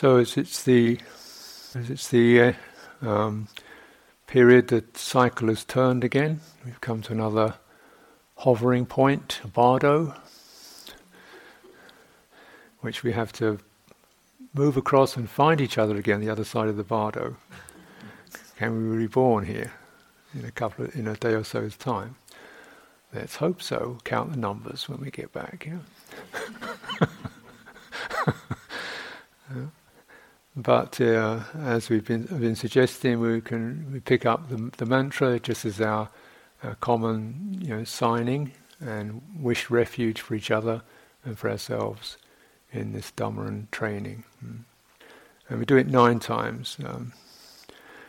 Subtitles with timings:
[0.00, 1.00] So as it's the
[1.74, 2.52] as it's the uh,
[3.02, 3.48] um,
[4.28, 7.54] period that cycle has turned again, we've come to another
[8.36, 10.14] hovering point, bardo,
[12.78, 13.58] which we have to
[14.54, 17.36] move across and find each other again the other side of the bardo.
[18.56, 19.72] Can we be reborn here
[20.32, 22.14] in a couple of, in a day or so's time?
[23.12, 23.98] Let's hope so.
[24.04, 25.68] Count the numbers when we get back.
[25.68, 26.67] Yeah.
[30.58, 35.38] But uh, as we've been, been, suggesting, we can we pick up the, the mantra
[35.38, 36.08] just as our,
[36.64, 38.50] our, common you know, signing
[38.80, 40.82] and wish refuge for each other
[41.24, 42.16] and for ourselves
[42.72, 44.24] in this Dhamma training.
[44.44, 44.64] Mm.
[45.48, 46.76] And we do it nine times.
[46.84, 47.12] Um,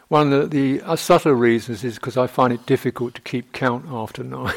[0.07, 3.85] one of the, the subtle reasons is because I find it difficult to keep count
[3.91, 4.55] after nine.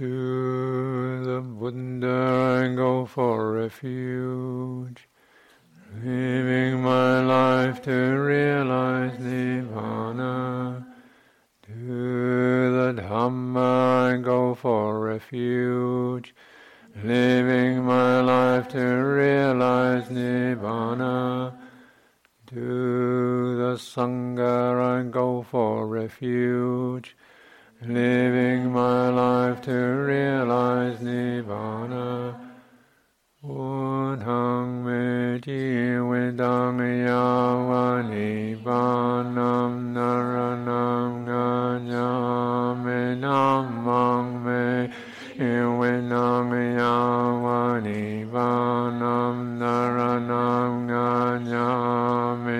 [0.00, 5.06] To the Buddha I go for refuge,
[6.02, 10.86] leaving my life to realize Nibbana.
[11.66, 16.34] To the Dhamma I go for refuge,
[17.04, 21.52] leaving my life to realize Nibbana.
[22.46, 27.14] To the Sangha I go for refuge,
[27.82, 28.39] living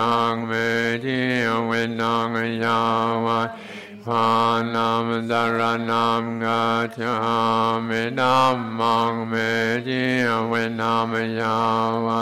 [8.93, 9.33] ังเม
[9.85, 10.01] จิ
[10.47, 11.57] เวนัมเนยา
[12.05, 12.19] วา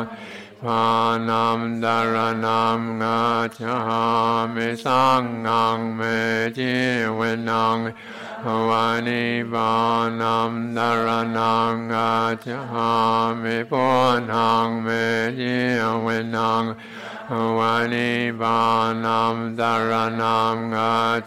[17.94, 18.60] นิบา
[19.06, 19.92] นัมดาร
[20.22, 20.58] นัม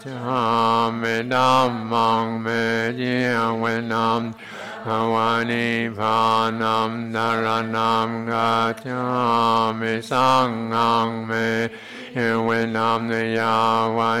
[0.03, 0.35] จา
[1.01, 2.47] มิดัมมังเม
[2.99, 3.15] จิ
[3.59, 4.21] เวนัม
[4.87, 5.31] ยาวา
[5.97, 6.17] ภา
[6.61, 7.45] นัมดาร
[7.75, 8.51] นัมกา
[8.85, 9.03] จา
[9.79, 11.31] มิสังฆังเม
[12.15, 13.01] จิเวนัม
[13.37, 13.55] ยา
[13.97, 14.13] วา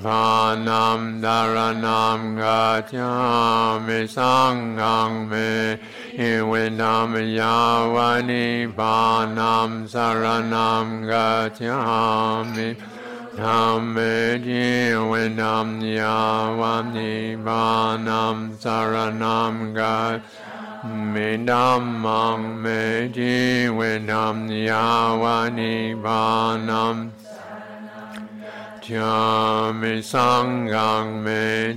[0.00, 5.76] Vanam dharanam gacchami sangham me
[6.16, 12.76] ivinam yavani vanam saranam gacchami
[13.34, 20.22] dhamme jivinam yavani vanam saranam gacchami
[21.12, 22.64] มิดัมมังเม
[23.16, 23.36] จี
[23.74, 23.80] เว
[24.10, 24.36] นัม
[24.68, 24.86] ยา
[25.22, 25.74] วานิ
[26.04, 26.22] บา
[26.68, 26.96] นัม
[28.88, 31.74] Satya sangang me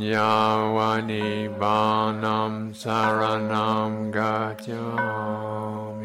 [0.00, 5.97] yavani banam saranam gatyam.